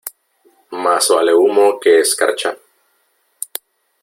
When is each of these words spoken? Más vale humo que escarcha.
Más 0.71 1.09
vale 1.09 1.31
humo 1.31 1.79
que 1.79 1.99
escarcha. 1.99 2.57